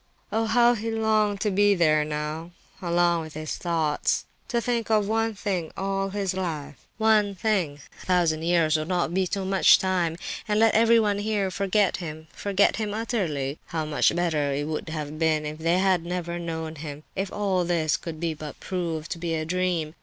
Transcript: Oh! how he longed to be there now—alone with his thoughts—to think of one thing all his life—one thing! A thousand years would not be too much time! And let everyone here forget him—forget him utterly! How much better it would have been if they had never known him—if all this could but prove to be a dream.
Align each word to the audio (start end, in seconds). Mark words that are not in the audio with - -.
Oh! 0.31 0.45
how 0.47 0.73
he 0.73 0.89
longed 0.89 1.41
to 1.41 1.51
be 1.51 1.75
there 1.75 2.03
now—alone 2.03 3.21
with 3.21 3.35
his 3.35 3.55
thoughts—to 3.55 4.59
think 4.59 4.89
of 4.89 5.07
one 5.07 5.35
thing 5.35 5.71
all 5.77 6.09
his 6.09 6.33
life—one 6.33 7.35
thing! 7.35 7.81
A 8.01 8.05
thousand 8.07 8.41
years 8.41 8.75
would 8.77 8.87
not 8.87 9.13
be 9.13 9.27
too 9.27 9.45
much 9.45 9.77
time! 9.77 10.17
And 10.47 10.59
let 10.59 10.73
everyone 10.73 11.19
here 11.19 11.51
forget 11.51 11.97
him—forget 11.97 12.77
him 12.77 12.95
utterly! 12.95 13.59
How 13.67 13.85
much 13.85 14.15
better 14.15 14.51
it 14.51 14.65
would 14.65 14.89
have 14.89 15.19
been 15.19 15.45
if 15.45 15.59
they 15.59 15.77
had 15.77 16.03
never 16.03 16.39
known 16.39 16.77
him—if 16.77 17.31
all 17.31 17.63
this 17.63 17.95
could 17.95 18.19
but 18.39 18.59
prove 18.59 19.07
to 19.09 19.19
be 19.19 19.35
a 19.35 19.45
dream. 19.45 19.93